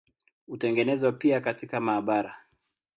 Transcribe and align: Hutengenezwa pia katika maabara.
Hutengenezwa 0.47 1.11
pia 1.11 1.41
katika 1.41 1.79
maabara. 1.79 2.35